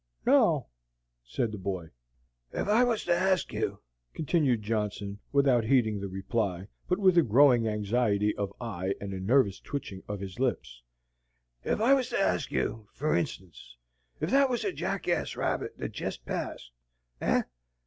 "No," 0.25 0.65
said 1.23 1.51
the 1.51 1.59
boy. 1.59 1.89
"Ef 2.51 2.67
I 2.67 2.83
was 2.83 3.05
to 3.05 3.13
ask 3.15 3.53
you," 3.53 3.81
continued 4.15 4.63
Johnson, 4.63 5.19
without 5.31 5.65
heeding 5.65 5.99
the 5.99 6.07
reply, 6.07 6.69
but 6.89 6.97
with 6.97 7.19
a 7.19 7.21
growing 7.21 7.67
anxiety 7.67 8.35
of 8.35 8.51
eye 8.59 8.95
and 8.99 9.13
a 9.13 9.19
nervous 9.19 9.59
twitching 9.59 10.01
of 10.07 10.19
his 10.19 10.39
lips, 10.39 10.81
"ef 11.63 11.79
I 11.79 11.93
was 11.93 12.09
to 12.09 12.19
ask 12.19 12.51
you, 12.51 12.87
fur 12.95 13.15
instance, 13.15 13.77
ef 14.19 14.31
that 14.31 14.49
was 14.49 14.63
a 14.63 14.73
jackass 14.73 15.35
rabbit 15.35 15.75
thet 15.77 15.91
jest 15.91 16.25
passed, 16.25 16.71
eh? 17.21 17.43